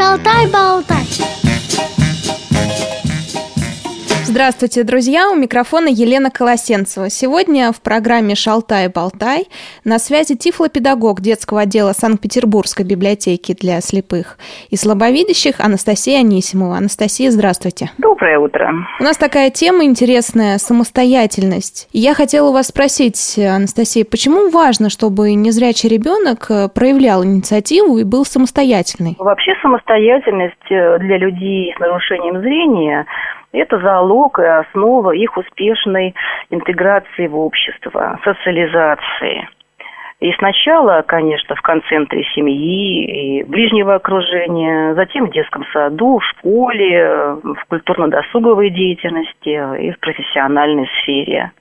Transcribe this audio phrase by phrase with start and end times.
[0.00, 1.19] Шалтай-болтай.
[4.40, 5.28] Здравствуйте, друзья!
[5.30, 7.10] У микрофона Елена Колосенцева.
[7.10, 9.48] Сегодня в программе «Шалтай-болтай»
[9.84, 14.38] на связи тифлопедагог детского отдела Санкт-Петербургской библиотеки для слепых
[14.70, 16.78] и слабовидящих Анастасия Анисимова.
[16.78, 17.90] Анастасия, здравствуйте.
[17.98, 18.72] Доброе утро.
[18.98, 21.90] У нас такая тема интересная– самостоятельность.
[21.92, 28.04] И я хотела у вас спросить, Анастасия, почему важно, чтобы незрячий ребенок проявлял инициативу и
[28.04, 29.16] был самостоятельный?
[29.18, 33.04] Вообще самостоятельность для людей с нарушением зрения
[33.52, 36.14] это залог и основа их успешной
[36.50, 39.48] интеграции в общество, социализации.
[40.20, 47.36] И сначала, конечно, в концентре семьи и ближнего окружения, затем в детском саду, в школе,
[47.42, 51.52] в культурно-досуговой деятельности и в профессиональной сфере.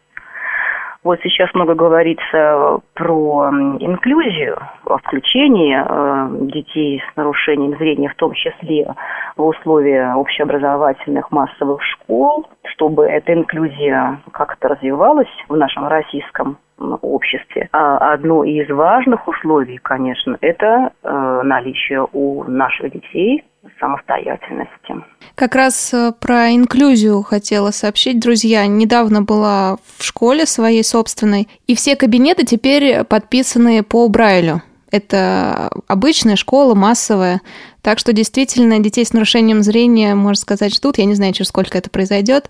[1.02, 3.49] Вот сейчас много говорится про
[3.80, 8.94] инклюзию, о включении э, детей с нарушением зрения, в том числе
[9.38, 16.58] в условия общеобразовательных массовых школ, чтобы эта инклюзия как-то развивалась в нашем российском
[17.02, 17.69] обществе.
[17.72, 23.44] А одно из важных условий, конечно, это э, наличие у наших детей
[23.80, 25.04] самостоятельности.
[25.36, 28.66] Как раз э, про инклюзию хотела сообщить, друзья.
[28.68, 34.62] Недавно была в школе своей собственной, и все кабинеты теперь подписаны по Брайлю.
[34.92, 37.42] Это обычная школа, массовая.
[37.82, 40.98] Так что действительно детей с нарушением зрения, можно сказать, ждут.
[40.98, 42.50] Я не знаю, через сколько это произойдет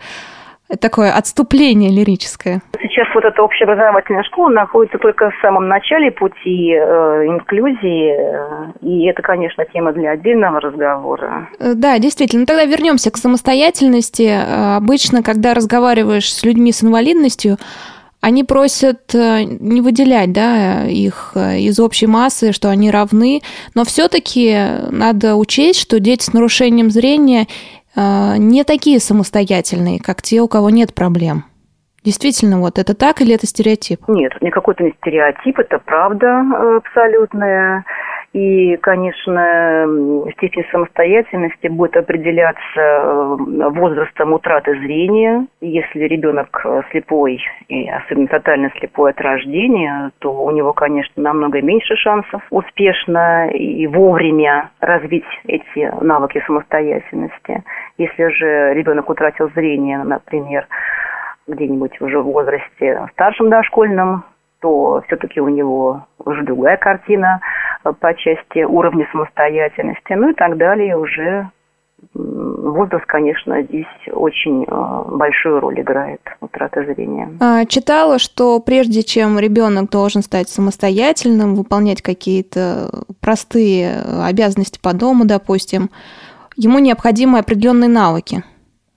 [0.78, 2.62] такое отступление лирическое?
[2.82, 9.06] Сейчас вот эта общеобразовательная школа находится только в самом начале пути э, инклюзии, э, и
[9.08, 11.50] это, конечно, тема для отдельного разговора.
[11.60, 12.42] Э, да, действительно.
[12.42, 14.30] Ну, тогда вернемся к самостоятельности.
[14.30, 17.58] Э, обычно, когда разговариваешь с людьми с инвалидностью,
[18.22, 23.42] они просят не выделять да, их из общей массы, что они равны,
[23.76, 24.58] но все-таки
[24.92, 27.48] надо учесть, что дети с нарушением зрения
[28.38, 31.44] не такие самостоятельные, как те, у кого нет проблем.
[32.04, 34.08] Действительно, вот это так или это стереотип?
[34.08, 37.84] Нет, никакой это не стереотип, это правда э, абсолютная.
[38.32, 39.88] И, конечно,
[40.34, 43.38] степень самостоятельности будет определяться э,
[43.72, 45.48] возрастом утраты зрения.
[45.62, 51.60] Если ребенок э, слепой, и особенно тотально слепой от рождения, то у него, конечно, намного
[51.64, 57.64] меньше шансов успешно и вовремя развить эти навыки самостоятельности.
[57.98, 60.68] Если же ребенок утратил зрение, например,
[61.48, 64.24] где-нибудь уже в возрасте старшем дошкольном,
[64.62, 67.40] то все-таки у него уже другая картина
[67.84, 71.50] по части уровня самостоятельности, ну и так далее уже
[72.14, 77.30] возраст, конечно, здесь очень э, большую роль играет утрата зрения.
[77.40, 82.90] А, читала, что прежде чем ребенок должен стать самостоятельным, выполнять какие-то
[83.22, 85.90] простые обязанности по дому, допустим,
[86.56, 88.44] ему необходимы определенные навыки.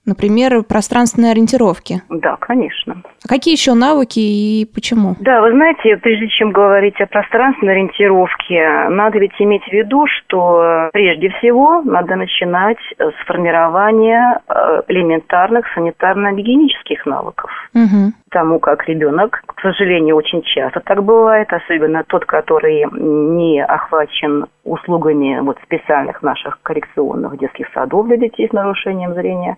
[0.05, 2.01] Например, пространственной ориентировки.
[2.09, 3.01] Да, конечно.
[3.23, 5.15] А какие еще навыки и почему?
[5.21, 10.89] Да, вы знаете, прежде чем говорить о пространственной ориентировке, надо ведь иметь в виду, что
[10.91, 17.49] прежде всего надо начинать с формирования э, элементарных санитарно-гигиенических навыков.
[17.73, 18.11] Угу.
[18.31, 25.39] Тому как ребенок, к сожалению, очень часто так бывает, особенно тот, который не охвачен услугами
[25.41, 29.57] вот специальных наших коррекционных детских садов для детей с нарушением зрения,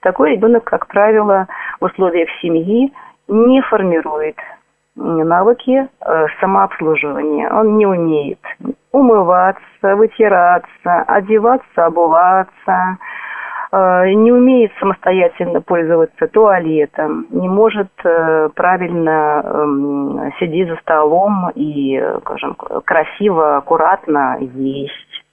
[0.00, 1.46] такой ребенок, как правило,
[1.80, 2.92] в условиях семьи
[3.28, 4.36] не формирует
[4.94, 7.50] навыки э, самообслуживания.
[7.52, 8.40] Он не умеет
[8.92, 12.98] умываться, вытираться, одеваться, обуваться,
[13.72, 22.54] не умеет самостоятельно пользоваться туалетом, не может э, правильно эм, сидеть за столом и, скажем,
[22.54, 25.24] красиво, аккуратно есть.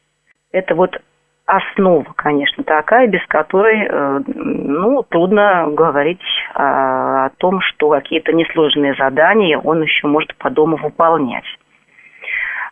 [0.52, 1.00] Это вот
[1.46, 6.22] основа, конечно, такая, без которой, э, ну, трудно говорить
[6.54, 11.46] о, о том, что какие-то несложные задания он еще может по дому выполнять.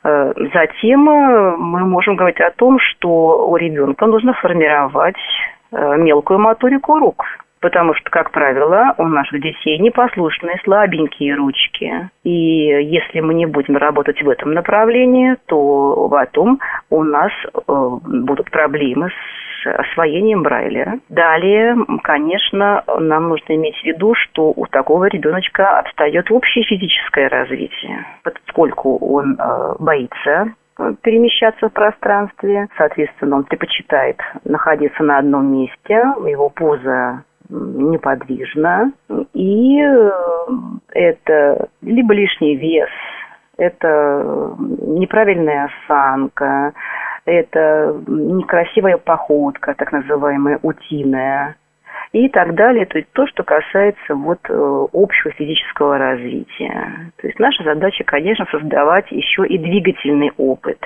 [0.04, 5.16] Э, затем э, мы можем говорить о том, что у ребенка нужно формировать
[5.72, 7.24] мелкую моторику рук–
[7.62, 12.10] потому что, как правило, у наших детей непослушные, слабенькие ручки.
[12.24, 16.60] И если мы не будем работать в этом направлении, то потом
[16.90, 21.00] у нас э, будут проблемы с освоением Брайля.
[21.10, 28.06] Далее, конечно, нам нужно иметь в виду, что у такого ребеночка отстает общее физическое развитие,
[28.24, 30.54] поскольку он э, боится
[31.04, 32.68] перемещаться в пространстве.
[32.76, 35.94] Соответственно, он предпочитает находиться на одном месте.
[36.26, 38.92] Его поза неподвижно,
[39.34, 40.12] и э,
[40.94, 42.90] это либо лишний вес,
[43.58, 46.74] это неправильная осанка,
[47.26, 51.56] это некрасивая походка, так называемая утиная,
[52.14, 52.86] и так далее.
[52.86, 57.12] То есть то, что касается вот э, общего физического развития.
[57.18, 60.80] То есть наша задача, конечно, создавать еще и двигательный опыт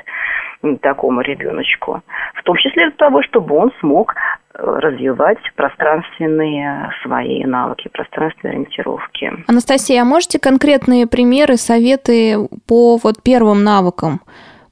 [0.81, 2.01] такому ребеночку.
[2.36, 9.31] В том числе для того, чтобы он смог э, развивать пространственные свои навыки, пространственной ориентировки.
[9.48, 12.36] Анастасия, а можете конкретные примеры, советы
[12.68, 14.22] по вот первым навыкам?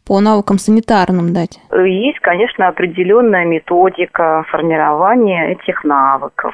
[0.06, 1.60] По навыкам санитарным дать?
[1.72, 6.54] Есть, конечно, определенная методика формирования этих навыков.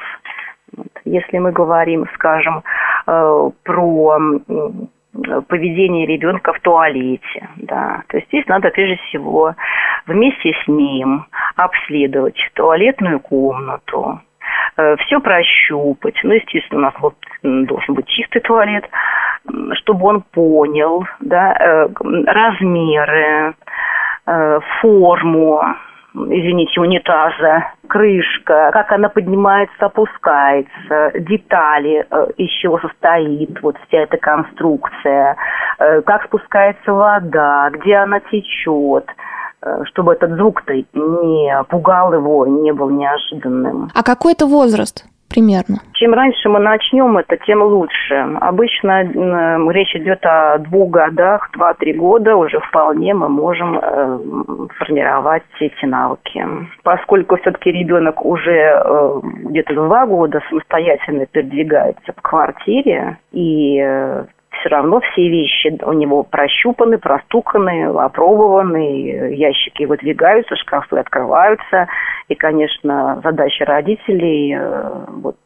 [1.04, 2.62] Если мы говорим, скажем,
[3.06, 4.18] э, про
[5.48, 9.54] поведение ребенка в туалете, да, то есть здесь надо прежде всего
[10.06, 11.26] вместе с ним
[11.56, 14.20] обследовать туалетную комнату,
[14.76, 16.18] э, все прощупать.
[16.22, 18.88] Ну, естественно, у нас вот должен быть чистый туалет,
[19.74, 21.88] чтобы он понял да, э,
[22.26, 23.54] размеры,
[24.26, 25.62] э, форму,
[26.14, 34.16] извините, унитаза, крышка, как она поднимается, опускается, детали, э, из чего состоит вот вся эта
[34.16, 35.36] конструкция,
[35.78, 39.06] как спускается вода, где она течет,
[39.84, 43.88] чтобы этот звук-то не пугал его, не был неожиданным.
[43.94, 45.06] А какой это возраст?
[45.30, 45.78] Примерно?
[45.94, 48.14] Чем раньше мы начнем это, тем лучше.
[48.40, 54.18] Обычно э, речь идет о двух годах, два-три года уже вполне мы можем э,
[54.78, 56.44] формировать эти навыки.
[56.82, 64.24] Поскольку все-таки ребенок уже э, где-то два года самостоятельно передвигается в квартире и э,
[64.58, 71.88] все равно все вещи у него прощупаны, простуканы, опробованы, ящики выдвигаются, шкафы открываются.
[72.28, 75.36] И, конечно, задача родителей э, вот,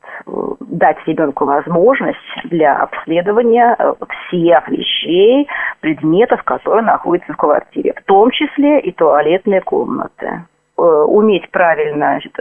[0.60, 3.92] дать ребенку возможность для обследования э,
[4.28, 5.48] всех вещей,
[5.80, 10.44] предметов, которые находятся в квартире, в том числе и туалетные комнаты.
[10.76, 12.36] Э, уметь правильно значит,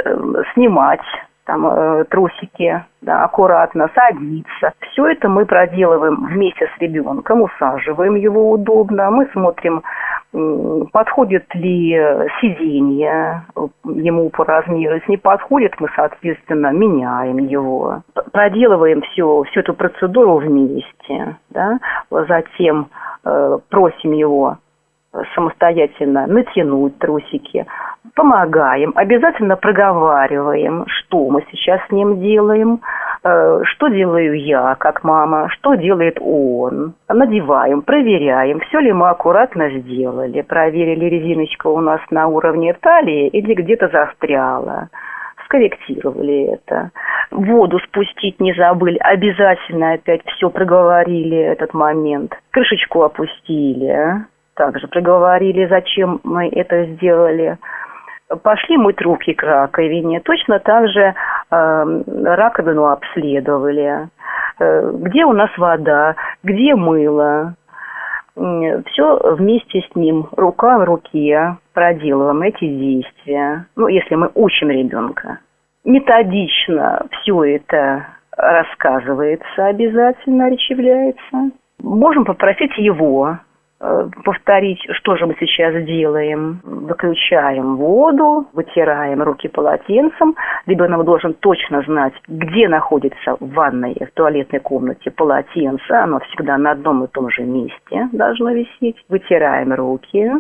[0.54, 1.02] снимать
[1.46, 4.74] там э, трусики, да, аккуратно садиться.
[4.92, 9.84] Все это мы проделываем вместе с ребенком, усаживаем его удобно, мы смотрим,
[10.92, 11.92] подходит ли
[12.42, 13.44] сиденье
[13.86, 14.96] ему по размеру.
[14.96, 18.02] Если не подходит, мы, соответственно, меняем его.
[18.32, 21.38] Проделываем все, всю эту процедуру вместе.
[21.50, 21.78] Да?
[22.10, 22.88] Затем
[23.26, 24.58] э, просим его
[25.36, 27.66] самостоятельно натянуть трусики,
[28.16, 32.82] помогаем, обязательно проговариваем, что мы сейчас с ним делаем,
[33.24, 36.94] э, что делаю я, как мама, что делает он.
[37.08, 43.54] Надеваем, проверяем, все ли мы аккуратно сделали, проверили, резиночка у нас на уровне талии или
[43.54, 44.90] где-то застряла
[45.46, 46.90] скорректировали это.
[47.30, 52.34] Воду спустить не забыли, обязательно опять все проговорили этот момент.
[52.52, 57.58] Крышечку опустили, также проговорили, зачем мы это сделали.
[58.42, 60.20] Пошли мыть руки к раковине.
[60.22, 61.14] Точно так же
[61.52, 64.10] э, раковину обследовали.
[64.60, 67.56] Э, где у нас вода, где мыло.
[68.36, 73.68] Все вместе с ним, рука в руке, проделываем эти действия.
[73.76, 75.38] Ну, если мы учим ребенка.
[75.86, 81.52] Методично все это рассказывается обязательно, речевляется.
[81.80, 83.38] Можем попросить его Э,
[84.24, 86.62] повторить, что же мы сейчас делаем.
[86.64, 90.36] Выключаем воду, вытираем руки полотенцем.
[90.66, 95.92] Ребенок должен точно знать, где находится в ванной, в туалетной комнате полотенце.
[95.92, 98.98] Оно всегда на одном и том же месте должно висеть.
[99.10, 100.32] Вытираем руки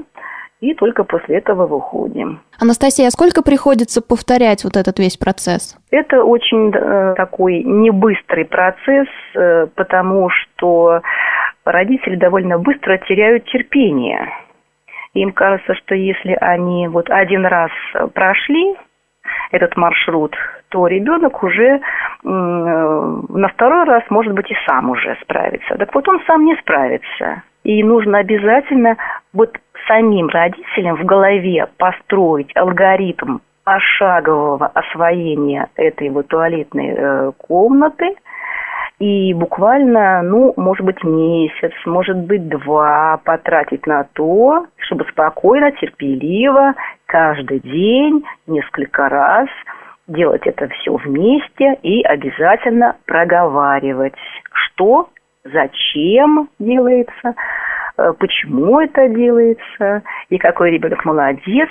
[0.63, 2.39] и только после этого выходим.
[2.57, 5.75] Анастасия, а сколько приходится повторять вот этот весь процесс?
[5.91, 11.01] Это очень э, такой небыстрый процесс, э, потому что
[11.65, 14.29] родители довольно быстро теряют терпение.
[15.13, 17.71] Им кажется, что если они вот один раз
[18.13, 18.75] прошли
[19.51, 20.35] этот маршрут,
[20.69, 21.79] то ребенок уже
[22.23, 25.77] на второй раз, может быть, и сам уже справится.
[25.77, 27.43] Так вот он сам не справится.
[27.63, 28.97] И нужно обязательно
[29.33, 29.55] вот
[29.87, 38.15] самим родителям в голове построить алгоритм пошагового освоения этой вот туалетной э, комнаты–
[39.03, 46.73] и буквально, ну, может быть, месяц, может быть, два потратить на то, чтобы спокойно, терпеливо,
[47.05, 49.49] каждый день, несколько раз
[50.07, 54.13] делать это все вместе и обязательно проговаривать,
[54.53, 55.09] что,
[55.43, 57.35] зачем делается,
[57.97, 61.69] э, почему это делается, и какой ребенок молодец,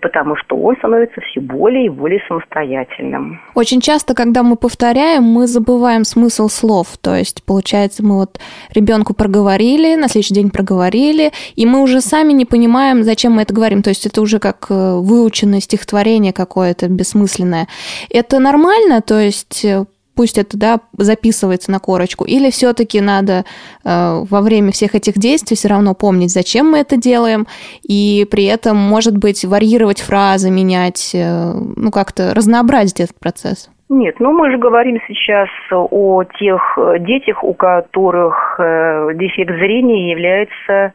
[0.00, 3.40] потому что он становится все более и более самостоятельным.
[3.54, 6.96] Очень часто, когда мы повторяем, мы забываем смысл слов.
[7.00, 8.38] То есть, получается, мы вот
[8.74, 13.54] ребенку проговорили, на следующий день проговорили, и мы уже сами не понимаем, зачем мы это
[13.54, 13.82] говорим.
[13.82, 17.68] То есть это уже как э, выученное стихотворение какое-то бессмысленное.
[18.10, 19.00] Это нормально?
[19.00, 19.84] То есть э,
[20.16, 23.44] пусть это да, записывается на корочку, или все-таки надо
[23.84, 27.46] э, во время всех этих действий все равно помнить, зачем мы это делаем,
[27.82, 33.70] и при этом, может быть, варьировать фразы, менять, э, ну, как-то разнообразить этот процесс.
[33.88, 40.10] Нет, ну мы же говорим сейчас о тех э, детях, у которых э, дефект зрения
[40.10, 40.92] является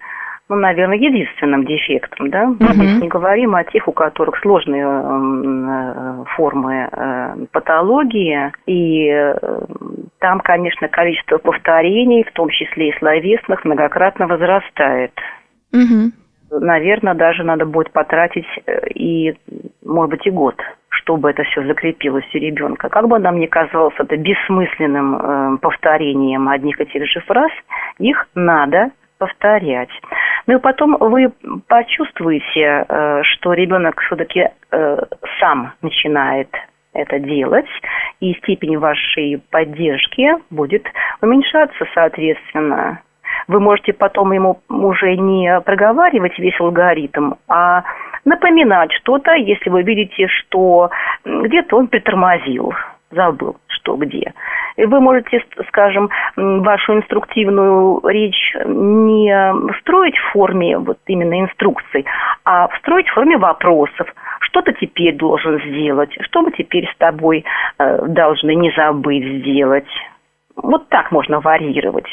[0.52, 2.48] ну, наверное, единственным дефектом, да.
[2.48, 9.08] Мы uh здесь не говорим о тех, у которых сложные э, формы э, патологии, и
[9.08, 9.36] э,
[10.20, 15.14] там, конечно, количество повторений, в том числе и словесных, многократно возрастает.
[15.74, 16.12] uh
[16.52, 18.48] Наверное, даже надо будет потратить
[18.94, 19.34] и,
[19.86, 20.56] может быть, и год
[20.90, 22.90] чтобы это все закрепилось у ребенка.
[22.90, 27.52] Как бы нам ни казалось это бессмысленным э, повторением одних и тех же фраз,
[27.98, 28.92] их надо
[29.22, 29.90] повторять.
[30.48, 31.32] Ну и потом вы
[31.68, 34.98] почувствуете, э, что ребенок все-таки э,
[35.40, 36.50] сам начинает
[36.94, 37.70] это делать,
[38.20, 40.86] и степень вашей поддержки будет
[41.22, 43.02] уменьшаться соответственно.
[43.48, 47.84] Вы можете потом ему уже не проговаривать весь алгоритм, а
[48.26, 50.90] напоминать что-то, если вы видите, что
[51.26, 52.74] где-то он притормозил,
[53.10, 54.34] забыл, что где.
[54.78, 59.34] И вы можете, скажем, вашу инструктивную речь не
[59.82, 62.06] строить в форме вот именно инструкций,
[62.46, 64.08] а строить в форме вопросов.
[64.42, 66.16] Что ты теперь должен сделать?
[66.22, 67.46] Что мы теперь с тобой
[67.78, 69.88] э, должны не забыть сделать?
[70.56, 72.10] Вот так можно варьировать.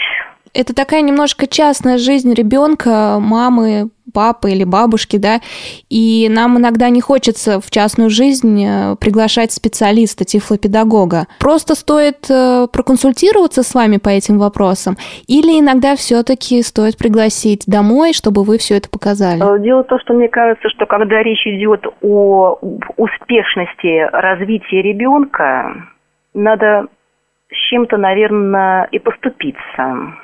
[0.55, 5.41] Это такая немножко частная жизнь ребенка, мамы, папы или бабушки, да,
[5.89, 11.27] и нам иногда не хочется в частную жизнь э, приглашать специалиста, тифлопедагога.
[11.41, 14.97] Просто стоит э, проконсультироваться с вами по этим вопросам,
[15.27, 19.43] или иногда все-таки стоит пригласить домой, чтобы вы все это показали?
[19.43, 22.59] Э, дело в том, что мне кажется, что когда речь идет о
[22.97, 25.75] успешности развития ребенка,
[26.35, 26.87] надо
[27.51, 30.15] с чем-то, наверное, и поступиться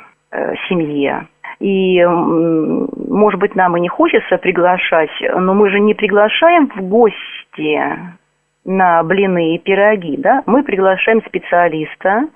[0.68, 1.28] семье
[1.60, 7.80] и, может быть, нам и не хочется приглашать, но мы же не приглашаем в гости
[8.64, 12.28] на блины и пироги, да, мы приглашаем специалиста,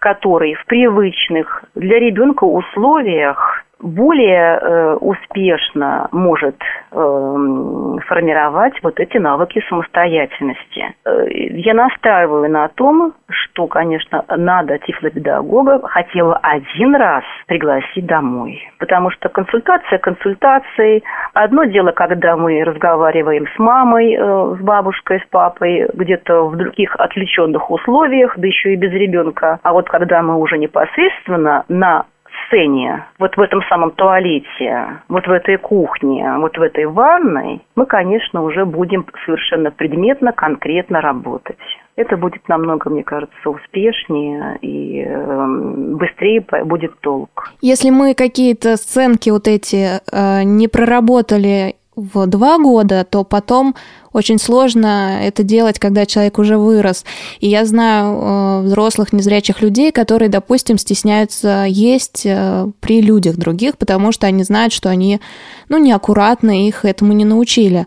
[0.00, 6.56] который в привычных для ребенка условиях более э, успешно может
[6.90, 10.94] э, формировать вот эти навыки самостоятельности.
[11.04, 18.60] Э, я настаиваю на том, что, конечно, надо тифлопедагога хотя бы один раз пригласить домой.
[18.78, 21.04] Потому что консультация консультацией.
[21.34, 26.96] Одно дело, когда мы разговариваем с мамой, э, с бабушкой, с папой, где-то в других
[26.96, 29.60] отвлеченных условиях, да еще и без ребенка.
[29.62, 32.06] А вот когда мы уже непосредственно на
[32.46, 37.86] сцене, вот в этом самом туалете, вот в этой кухне, вот в этой ванной, мы,
[37.86, 41.58] конечно, уже будем совершенно предметно, конкретно работать.
[41.96, 45.46] Это будет намного, мне кажется, успешнее и э,
[45.94, 47.52] быстрее будет толк.
[47.60, 53.74] Если мы какие-то сценки вот эти э, не проработали в два года, то потом
[54.12, 57.04] очень сложно это делать, когда человек уже вырос.
[57.40, 63.76] И я знаю э, взрослых незрячих людей, которые, допустим, стесняются есть э, при людях других,
[63.76, 65.20] потому что они знают, что они
[65.68, 67.86] ну, неаккуратно их этому не научили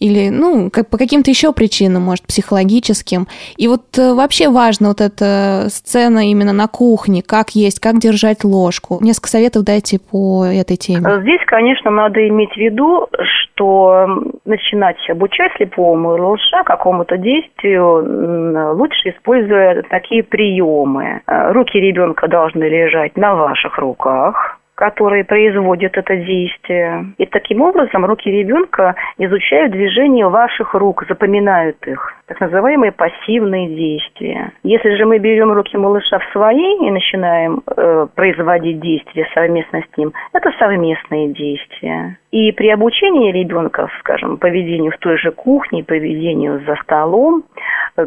[0.00, 3.26] или, ну, как, по каким-то еще причинам, может, психологическим.
[3.56, 8.44] И вот э, вообще важно вот эта сцена именно на кухне, как есть, как держать
[8.44, 8.98] ложку.
[9.00, 11.20] Несколько советов дайте по этой теме.
[11.22, 13.06] Здесь, конечно, надо иметь в виду,
[13.54, 14.06] что
[14.44, 21.22] начинать обучать слепому малыша какому-то действию лучше используя такие приемы.
[21.26, 27.06] Э, руки ребенка должны лежать на ваших руках, которые производят это действие.
[27.18, 32.12] И таким образом руки ребенка изучают движение ваших рук, запоминают их.
[32.26, 34.52] Так называемые пассивные действия.
[34.62, 39.96] Если же мы берем руки малыша в свои и начинаем э, производить действия совместно с
[39.98, 42.18] ним, это совместные действия.
[42.30, 47.44] И при обучении ребенка, скажем, поведению в той же кухне, поведению за столом,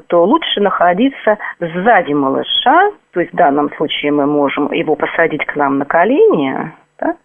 [0.07, 5.55] то лучше находиться сзади малыша, то есть в данном случае мы можем его посадить к
[5.55, 7.15] нам на колени, да,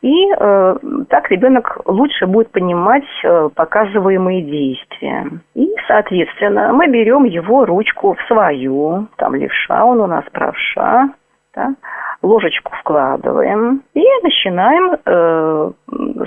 [0.00, 0.76] и э,
[1.08, 5.26] так ребенок лучше будет понимать э, показываемые действия.
[5.54, 11.10] И, соответственно, мы берем его ручку в свою, там левша он у нас правша,
[11.54, 11.74] да,
[12.22, 15.72] ложечку вкладываем и начинаем э,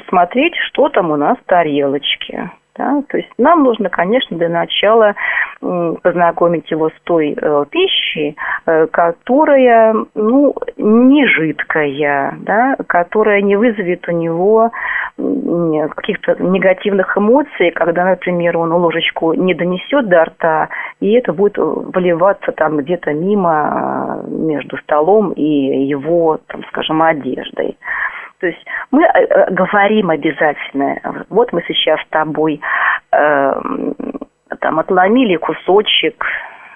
[0.09, 2.51] смотреть, что там у нас в тарелочке.
[2.75, 3.03] Да?
[3.09, 5.15] То есть нам нужно, конечно, для начала
[5.59, 8.35] познакомить его с той э, пищей,
[8.65, 12.75] э, которая ну, не жидкая, да?
[12.87, 14.71] которая не вызовет у него
[15.17, 22.51] каких-то негативных эмоций, когда, например, он ложечку не донесет до рта, и это будет выливаться
[22.51, 27.77] там где-то мимо э, между столом и его, там, скажем, одеждой.
[28.41, 32.59] То есть мы э, э, говорим обязательно, вот мы сейчас с тобой
[33.11, 33.61] э,
[34.59, 36.25] там отломили кусочек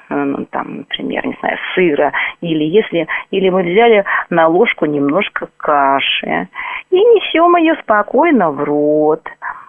[0.09, 6.47] э, там, например, не знаю, сыра, или если, или мы взяли на ложку немножко каши
[6.91, 9.23] и несем ее спокойно в рот.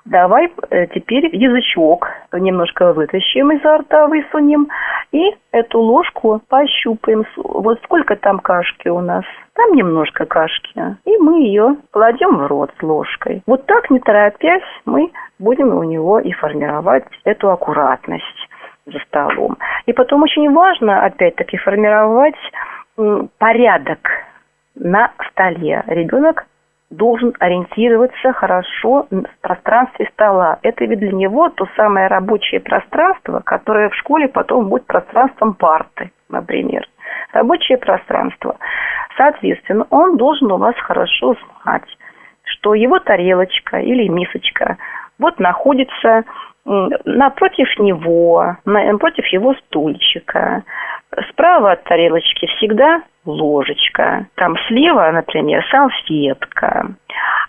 [0.06, 4.68] Давай э, теперь язычок немножко вытащим изо рта, высунем,
[5.10, 7.24] и эту ложку пощупаем.
[7.36, 9.24] Вот сколько там кашки у нас?
[9.54, 10.96] Там немножко кашки.
[11.04, 13.42] И мы ее кладем в рот с ложкой.
[13.46, 15.10] Вот так, не торопясь, мы
[15.40, 18.48] будем у него и формировать эту аккуратность
[18.86, 19.56] за столом.
[19.86, 22.36] И потом очень важно, опять-таки, формировать
[23.38, 24.08] порядок
[24.76, 25.82] на столе.
[25.88, 26.46] Ребенок
[26.90, 30.58] должен ориентироваться хорошо в пространстве стола.
[30.62, 36.12] Это ведь для него то самое рабочее пространство, которое в школе потом будет пространством парты,
[36.28, 36.86] например.
[37.32, 38.56] Рабочее пространство.
[39.16, 41.84] Соответственно, он должен у вас хорошо знать,
[42.44, 44.76] что его тарелочка или мисочка
[45.18, 46.24] вот находится
[46.66, 50.64] напротив него, напротив его стульчика.
[51.30, 54.26] Справа от тарелочки всегда ложечка.
[54.34, 56.88] Там слева, например, салфетка.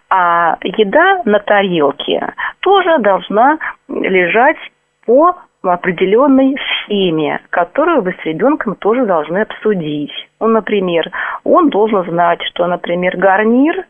[0.09, 3.57] А еда на тарелке тоже должна
[3.89, 4.57] лежать
[5.05, 10.13] по определенной схеме, которую вы с ребенком тоже должны обсудить.
[10.39, 11.11] Ну, например,
[11.43, 13.85] он должен знать, что, например, гарнир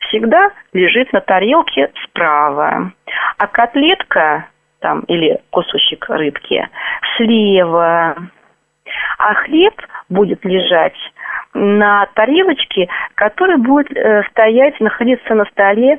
[0.00, 2.92] всегда лежит на тарелке справа,
[3.38, 4.46] а котлетка
[4.84, 6.68] там или кусочек рыбки
[7.16, 8.16] слева,
[9.18, 9.72] а хлеб
[10.10, 10.96] будет лежать
[11.54, 15.98] на тарелочке, которая будет э, стоять, находиться на столе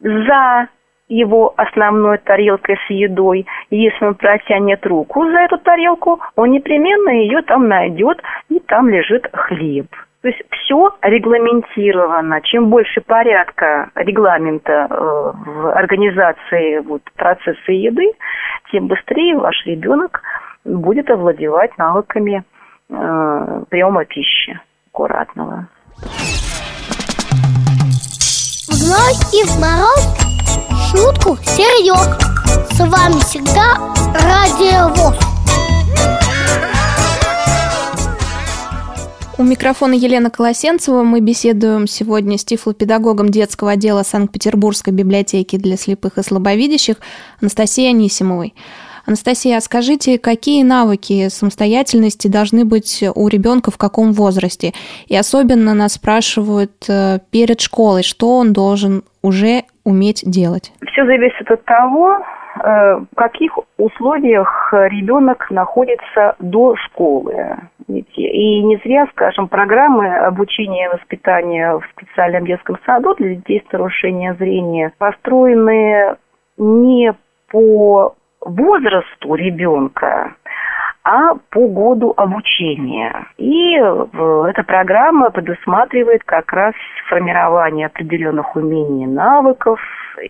[0.00, 0.68] за
[1.08, 3.46] его основной тарелкой с едой.
[3.68, 9.28] Если он протянет руку за эту тарелку, он непременно ее там найдет, и там лежит
[9.30, 9.88] хлеб.
[10.24, 12.40] То есть все регламентировано.
[12.44, 18.10] Чем больше порядка регламента э, в организации вот, процесса еды,
[18.72, 20.22] тем быстрее ваш ребенок
[20.64, 22.42] будет овладевать навыками
[22.88, 24.58] э, приема пищи
[24.90, 25.68] аккуратного.
[28.66, 28.80] В
[29.34, 30.08] и в мороз
[30.90, 32.16] шутку серьез.
[32.72, 33.76] С вами всегда
[34.24, 35.33] Радио ВОЗ.
[39.36, 41.02] У микрофона Елена Колосенцева.
[41.02, 46.98] Мы беседуем сегодня с тифлопедагогом детского отдела Санкт-Петербургской библиотеки для слепых и слабовидящих
[47.40, 48.54] Анастасией Анисимовой.
[49.06, 54.72] Анастасия, а скажите, какие навыки самостоятельности должны быть у ребенка в каком возрасте?
[55.08, 60.72] И особенно нас спрашивают э, перед школой, что он должен уже уметь делать?
[60.86, 62.20] Все зависит от того,
[62.62, 67.56] Э, в каких условиях ребенок находится до школы.
[67.88, 73.72] И не зря, скажем, программы обучения и воспитания в специальном детском саду для детей с
[73.72, 76.16] нарушением зрения построены
[76.56, 77.14] не
[77.50, 80.34] по возрасту ребенка,
[81.04, 83.26] а по году обучения.
[83.36, 86.74] И эта программа предусматривает как раз
[87.08, 89.78] формирование определенных умений навыков,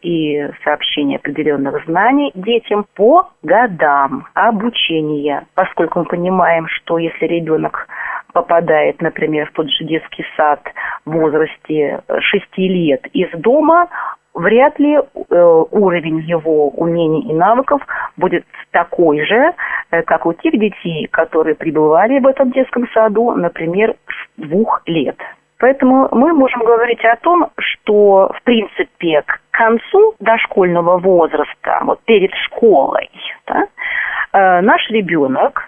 [0.03, 7.87] и сообщение определенных знаний детям по годам обучения, поскольку мы понимаем, что если ребенок
[8.33, 10.61] попадает, например, в тот же детский сад
[11.05, 13.89] в возрасте 6 лет из дома,
[14.35, 17.81] вряд ли э, уровень его умений и навыков
[18.17, 19.55] будет такой же, э,
[20.03, 25.17] как у тех детей, которые пребывали в этом детском саду, например, с двух лет.
[25.59, 32.33] Поэтому мы можем говорить о том, что, в принципе, к концу дошкольного возраста, вот перед
[32.35, 33.09] школой,
[33.47, 33.67] да,
[34.33, 35.63] э, наш ребенок,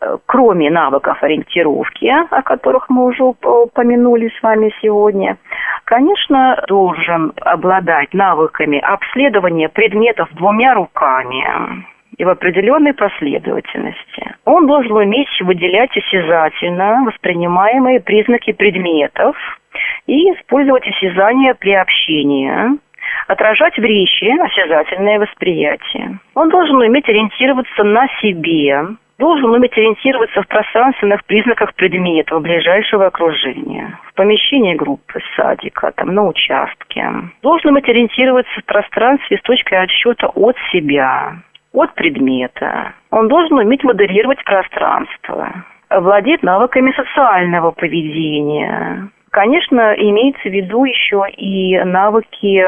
[0.00, 5.36] э, кроме навыков ориентировки, о которых мы уже упомянули с вами сегодня,
[5.84, 11.84] конечно, должен обладать навыками обследования предметов двумя руками,
[12.18, 14.34] и в определенной последовательности.
[14.44, 19.36] Он должен уметь выделять осязательно воспринимаемые признаки предметов
[20.06, 22.78] и использовать осязание при общении,
[23.28, 26.18] отражать в речи осязательное восприятие.
[26.34, 28.84] Он должен уметь ориентироваться на себе,
[29.18, 36.26] должен уметь ориентироваться в пространственных признаках предметов ближайшего окружения, в помещении группы, садика, там, на
[36.26, 37.04] участке.
[37.42, 41.36] Должен уметь ориентироваться в пространстве с точкой отсчета от себя,
[41.72, 42.94] от предмета.
[43.10, 51.78] Он должен уметь моделировать пространство, владеть навыками социального поведения, Конечно, имеется в виду еще и
[51.84, 52.64] навыки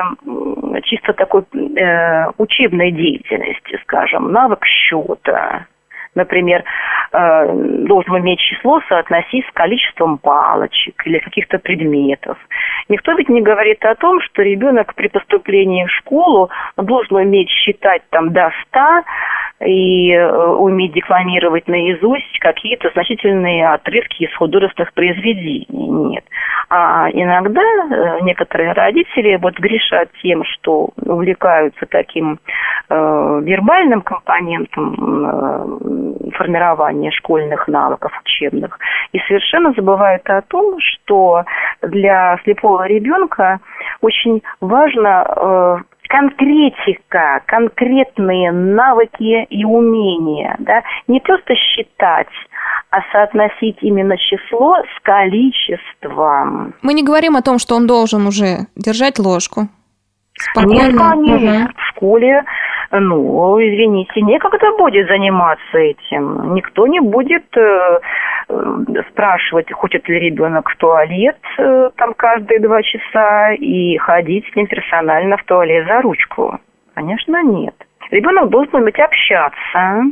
[0.84, 5.66] чисто такой э, учебной деятельности, скажем, навык счета,
[6.14, 6.64] Например,
[7.12, 7.52] э,
[7.86, 12.36] должен иметь число соотносить с количеством палочек или каких-то предметов.
[12.88, 18.02] Никто ведь не говорит о том, что ребенок при поступлении в школу должен уметь считать
[18.10, 18.80] там до 100
[19.64, 25.66] и э, уметь декламировать наизусть какие-то значительные отрывки из художественных произведений.
[25.68, 26.24] Нет.
[26.70, 32.38] А иногда э, некоторые родители вот грешат тем, что увлекаются таким
[32.88, 34.94] э, вербальным компонентом
[35.26, 38.78] э, формирования школьных навыков учебных
[39.12, 41.44] и совершенно забывают о том, что
[41.82, 43.60] для слепого ребенка
[44.00, 45.76] очень важно э,
[46.10, 52.26] конкретика, конкретные навыки и умения, да, не просто считать,
[52.90, 56.74] а соотносить именно число с количеством.
[56.82, 59.68] Мы не говорим о том, что он должен уже держать ложку.
[60.34, 61.14] Спокойно.
[61.16, 61.70] Нет, нет.
[61.76, 62.42] В школе,
[62.92, 66.54] ну, извините, некогда будет заниматься этим.
[66.54, 68.00] Никто не будет э,
[68.48, 74.56] э, спрашивать, хочет ли ребенок в туалет э, там каждые два часа и ходить с
[74.56, 76.58] ним персонально в туалет за ручку.
[76.94, 77.74] Конечно, нет.
[78.10, 80.02] Ребенок должен уметь общаться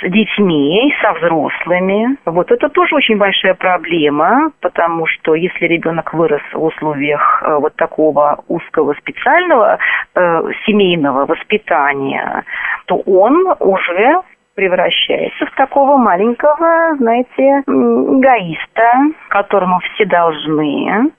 [0.00, 2.16] с детьми, со взрослыми.
[2.24, 7.76] Вот это тоже очень большая проблема, потому что если ребенок вырос в условиях э, вот
[7.76, 9.78] такого узкого специального
[10.14, 12.44] э, семейного воспитания,
[12.86, 14.22] то он уже
[14.54, 18.92] превращается в такого маленького, знаете, эгоиста,
[19.28, 21.10] которому все должны,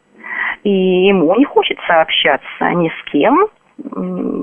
[0.63, 0.69] и
[1.08, 3.48] ему не хочется общаться ни с кем,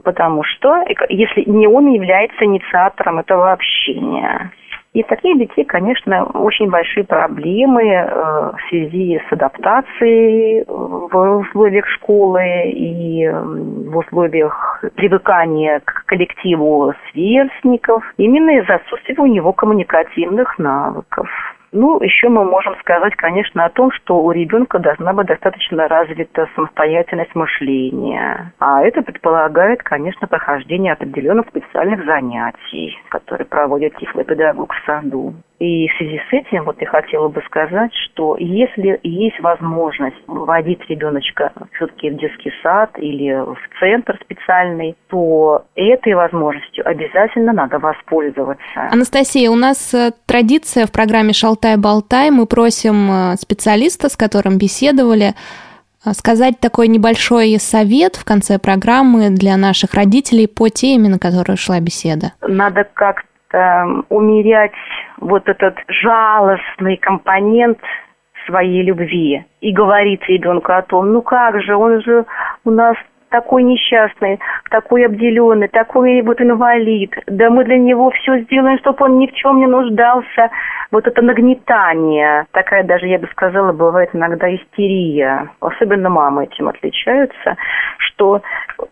[0.05, 4.53] потому что если не он является инициатором этого общения.
[4.93, 12.43] И таких детей, конечно, очень большие проблемы э, в связи с адаптацией в условиях школы
[12.71, 21.29] и в условиях привыкания к коллективу сверстников, именно из-за отсутствия у него коммуникативных навыков.
[21.73, 26.49] Ну, еще мы можем сказать, конечно, о том, что у ребенка должна быть достаточно развита
[26.57, 28.53] самостоятельность мышления.
[28.59, 35.35] А это предполагает, конечно, прохождение определенных специальных занятий, которые проводит тифлопедагог в саду.
[35.61, 40.81] И в связи с этим вот я хотела бы сказать, что если есть возможность вводить
[40.89, 48.63] ребеночка все-таки в детский сад или в центр специальный, то этой возможностью обязательно надо воспользоваться.
[48.91, 52.31] Анастасия, у нас э, традиция в программе «Шалтай-болтай».
[52.31, 55.35] Мы просим э, специалиста, с которым беседовали,
[56.07, 61.59] э, сказать такой небольшой совет в конце программы для наших родителей по теме, на которую
[61.59, 62.33] шла беседа.
[62.41, 64.73] Надо как э, умерять
[65.19, 67.79] вот этот жалостный компонент
[68.47, 72.25] своей любви и говорить ребенку о том, ну как же, он же
[72.65, 72.97] у нас
[73.31, 74.39] такой несчастный,
[74.71, 77.15] такой обделенный, такой вот инвалид.
[77.27, 80.51] Да мы для него все сделаем, чтобы он ни в чем не нуждался.
[80.91, 85.49] Вот это нагнетание, такая даже, я бы сказала, бывает иногда истерия.
[85.61, 87.57] Особенно мамы этим отличаются,
[87.99, 88.43] что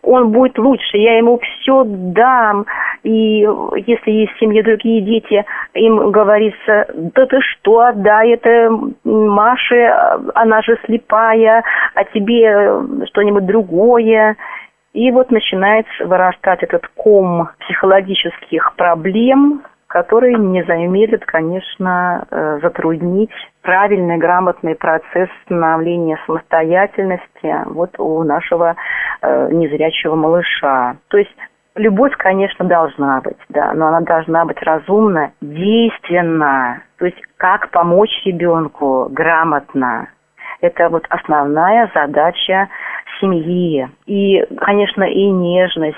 [0.01, 2.65] он будет лучше, я ему все дам.
[3.03, 8.71] И если есть в семье другие дети, им говорится, да ты что, отдай это
[9.03, 9.93] Маше,
[10.35, 11.63] она же слепая,
[11.95, 14.28] а тебе что-нибудь другое.
[14.93, 24.17] И вот начинается вырастать этот ком психологических проблем, который не замедлит, конечно, э, затруднить правильный,
[24.17, 28.75] грамотный процесс становления самостоятельности вот у нашего
[29.21, 30.97] э, незрячего малыша.
[31.09, 31.35] То есть
[31.75, 36.83] любовь, конечно, должна быть, да, но она должна быть разумна, действенна.
[36.97, 40.09] То есть как помочь ребенку грамотно.
[40.61, 42.67] Это вот основная задача
[43.19, 43.87] семьи.
[44.05, 45.97] И, конечно, и нежность,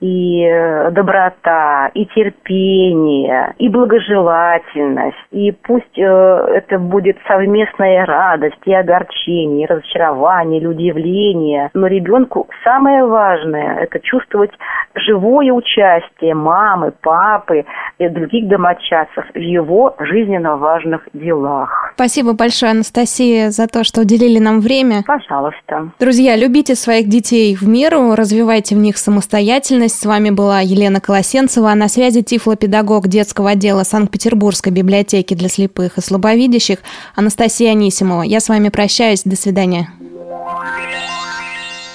[0.00, 0.46] и
[0.92, 5.16] доброта, и терпение, и благожелательность.
[5.30, 11.70] И пусть э, это будет совместная радость, и огорчение, и разочарование, или удивление.
[11.74, 14.52] Но ребенку самое важное– это чувствовать
[14.94, 17.64] живое участие мамы, папы
[17.98, 21.92] и других домочадцев в его жизненно важных делах.
[21.94, 25.02] Спасибо большое, Анастасия, за то, что уделили нам время.
[25.06, 25.90] Пожалуйста.
[25.98, 30.00] Друзья, любите своих детей в меру, развивайте в них самостоятельность.
[30.00, 35.98] С вами была Елена Колосенцева, а на связи тифлопедагог детского отдела Санкт-Петербургской библиотеки для слепых
[35.98, 36.78] и слабовидящих
[37.16, 38.22] Анастасия Анисимова.
[38.22, 39.22] Я с вами прощаюсь.
[39.24, 39.88] До свидания.